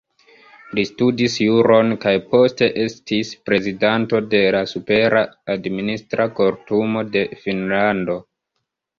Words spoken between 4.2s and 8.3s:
de la Supera Administra Kortumo de Finnlando.